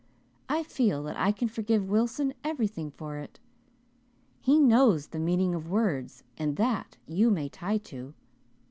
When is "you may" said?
7.05-7.49